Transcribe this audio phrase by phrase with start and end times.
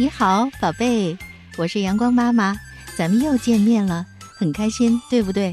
[0.00, 1.18] 你好，宝贝，
[1.56, 2.56] 我是阳光妈妈，
[2.96, 5.52] 咱们又见面了，很开心，对不对？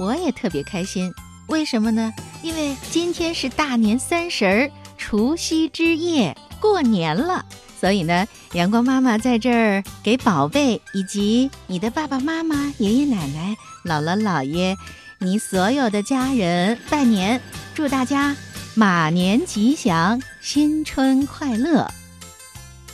[0.00, 1.14] 我也特别开心，
[1.46, 2.12] 为什么呢？
[2.42, 7.46] 因为今天是大年三十儿，除夕之夜，过年了。
[7.80, 14.74] 所以呢，阳光妈妈在这儿给宝贝以及你的爸爸妈妈、爷爷奶奶、姥姥姥爷，
[15.20, 17.40] 你所有的家人拜年，
[17.76, 18.34] 祝大家
[18.74, 21.88] 马年吉祥，新春快乐。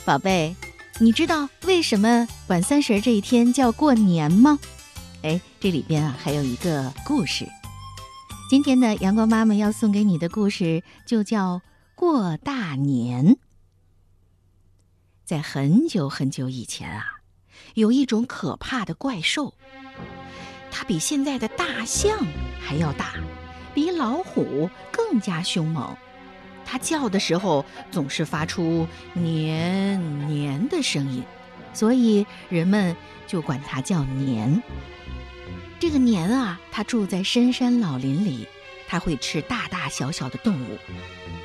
[0.05, 0.55] 宝贝，
[1.01, 4.59] 你知道为什么晚三十这一天叫过年吗？
[5.23, 7.47] 哎，这里边啊还有一个故事。
[8.51, 11.63] 今天呢，阳光妈妈要送给你的故事就叫
[11.95, 13.35] 过大年。
[15.25, 17.21] 在很久很久以前啊，
[17.73, 19.55] 有一种可怕的怪兽，
[20.69, 22.19] 它比现在的大象
[22.59, 23.15] 还要大，
[23.73, 25.97] 比老虎更加凶猛。
[26.71, 31.21] 它叫的时候总是发出“年年”的声音，
[31.73, 32.95] 所以人们
[33.27, 34.63] 就管它叫年。
[35.81, 38.47] 这个年啊，它住在深山老林里，
[38.87, 40.77] 它会吃大大小小的动物。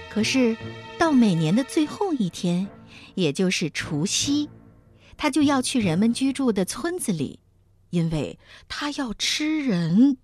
[0.09, 0.57] 可是
[0.97, 2.69] 到每年的最后一天，
[3.17, 4.49] 也就是除夕，
[5.17, 7.41] 它就要去人们居住的村子里，
[7.91, 10.19] 因为它要吃人。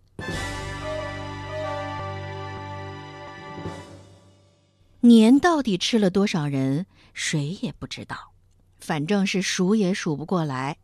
[5.04, 8.34] 年到底吃了多少人，谁也不知道，
[8.78, 10.78] 反正是数也数不过来。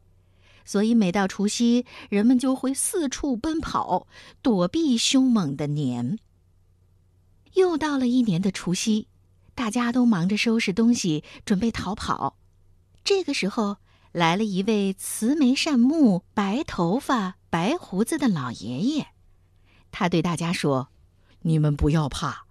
[0.65, 4.09] 所以每到除夕，人们就会四处奔跑，
[4.43, 6.19] 躲避凶猛的年。
[7.55, 9.07] 又到了一年的除夕，
[9.55, 12.37] 大家都忙着收拾东西，准备逃跑。
[13.05, 13.77] 这个时候，
[14.11, 19.07] 来了一位慈眉善目、白头发、白胡子的老爷爷，
[19.93, 20.89] 他对大家说
[21.43, 22.47] ：“你们不要怕。”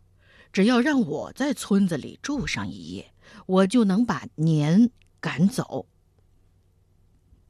[0.51, 3.13] 只要让我在村子里住上一夜，
[3.45, 4.89] 我就能把年
[5.19, 5.87] 赶走。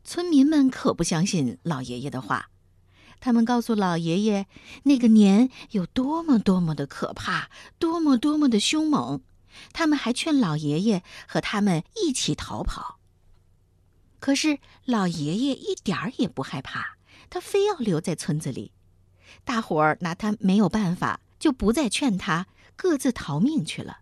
[0.03, 2.49] 村民们可不相信老爷爷的话，
[3.19, 4.47] 他们告诉老爷爷，
[4.83, 9.21] 那个年有多么多么的可怕，多么多么的凶猛。
[9.73, 12.99] 他们还劝老爷爷和他们一起逃跑。
[14.19, 16.97] 可是老爷爷一点儿也不害怕，
[17.29, 18.71] 他非要留在村子里。
[19.43, 22.47] 大伙儿拿他没有办法，就不再劝他。
[22.77, 23.97] 各自逃命去了。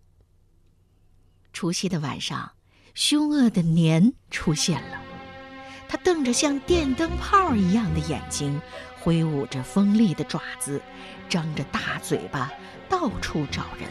[1.52, 2.52] 除夕的晚上，
[2.94, 5.02] 凶恶的年出现了，
[5.88, 8.62] 他瞪着像电灯泡一样的眼睛，
[9.00, 10.82] 挥舞着锋利的爪子，
[11.30, 12.52] 张着大嘴巴，
[12.90, 13.90] 到处找人。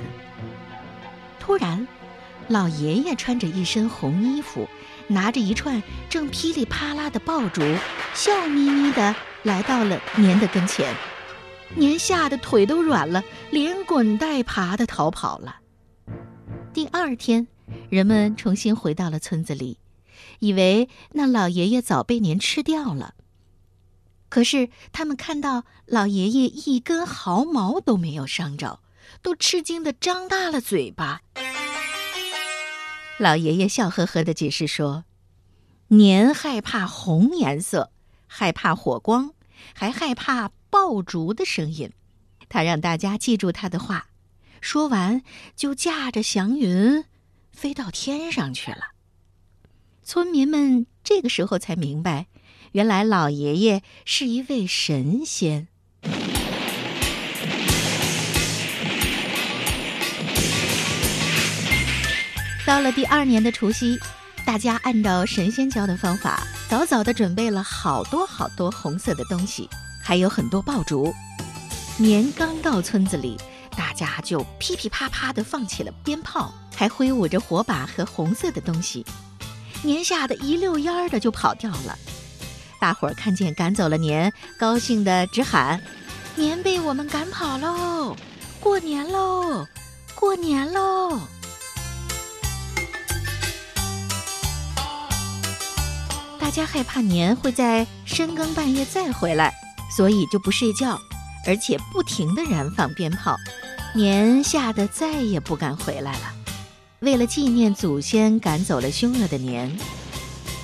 [1.41, 1.89] 突然，
[2.49, 4.69] 老爷爷穿着一身红衣服，
[5.09, 7.63] 拿着一串正噼里啪啦的爆竹，
[8.13, 9.15] 笑眯眯地
[9.45, 10.95] 来到了年的跟前。
[11.77, 15.57] 年吓得腿都软了，连滚带爬的逃跑了。
[16.73, 17.47] 第二天，
[17.91, 19.79] 人们重新回到了村子里，
[20.39, 23.15] 以为那老爷爷早被年吃掉了。
[24.29, 28.81] 可是他们看到老爷爷一根毫毛都没有伤着，
[29.23, 31.23] 都吃惊的张大了嘴巴。
[33.19, 35.05] 老爷爷笑呵呵的解释说
[35.89, 37.93] ：“年害怕红颜色，
[38.27, 39.33] 害怕火光，
[39.73, 41.93] 还害怕。”爆竹的声音，
[42.49, 44.09] 他让大家记住他的话。
[44.61, 45.23] 说完，
[45.55, 47.05] 就驾着祥云
[47.53, 48.89] 飞到天上去了。
[50.03, 52.27] 村民们这个时候才明白，
[52.73, 55.69] 原来老爷爷是一位神仙。
[62.67, 63.97] 到了第二年的除夕，
[64.45, 69.71] 大家按照神仙教的方法，早早的准备了好多好多红色的东西。
[70.07, 71.15] 还有很多爆竹，
[71.97, 73.41] 年刚到村子里，
[73.75, 79.03] 大家就噼噼啪啪地放起了鞭炮，还挥舞着火把和红色的东西。
[79.83, 81.99] 年吓得一溜烟儿的就跑掉了。
[82.79, 85.83] 大伙儿看见赶走了年，高兴的直喊
[86.37, 88.15] ：“年被我们赶跑喽！
[88.61, 89.67] 过年喽！
[90.15, 91.19] 过年喽！”
[96.39, 99.64] 大家害怕年会在深更半夜再回来。
[99.97, 101.01] 所以就不睡觉，
[101.47, 103.37] 而且不停地燃放鞭炮，
[103.95, 106.35] 年吓得再也不敢回来了。
[107.01, 109.71] 为了纪念祖先赶走了凶恶的年，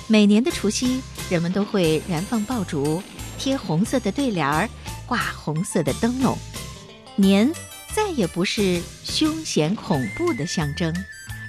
[0.07, 3.01] 每年的除夕，人们都会燃放爆竹，
[3.37, 4.67] 贴红色的对联儿，
[5.05, 6.37] 挂红色的灯笼。
[7.15, 7.51] 年
[7.93, 10.93] 再也不是凶险恐怖的象征，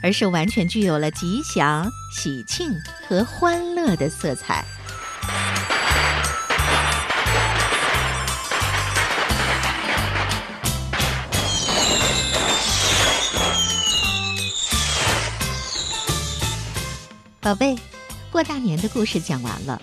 [0.03, 2.69] 而是完全具有了吉祥、喜庆
[3.09, 4.65] 和欢乐的色彩。
[17.43, 17.77] 宝贝，
[18.31, 19.83] 过大年的故事讲完了。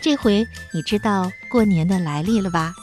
[0.00, 0.44] 这回
[0.74, 2.74] 你知道过年的来历了吧？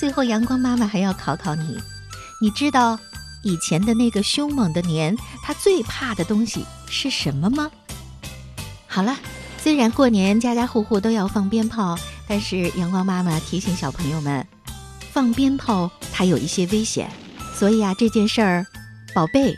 [0.00, 1.78] 最后，阳光妈妈还要考考你，
[2.40, 2.98] 你知道
[3.42, 7.70] 以前的那个凶猛的年，他最怕的东西是什么吗？
[8.86, 9.14] 好了，
[9.58, 14.46] 虽然过年家家户户都要放鞭炮，但是阳光妈妈提醒小朋友们，
[15.12, 17.10] 放鞭炮它有一些危险，
[17.54, 18.66] 所以啊，这件事儿，
[19.12, 19.54] 宝贝，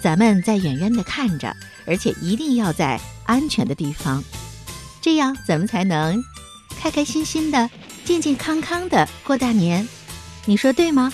[0.00, 1.56] 咱们在远远的看着，
[1.88, 4.22] 而且一定要在安全的地方，
[5.00, 6.22] 这样咱们才能
[6.78, 7.68] 开开心心的、
[8.04, 9.88] 健健康康的过大年，
[10.44, 11.12] 你说对吗？